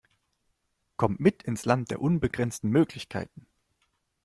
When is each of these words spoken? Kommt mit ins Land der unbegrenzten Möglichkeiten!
Kommt 0.97 1.19
mit 1.19 1.43
ins 1.43 1.63
Land 1.65 1.91
der 1.91 2.01
unbegrenzten 2.01 2.71
Möglichkeiten! 2.71 3.45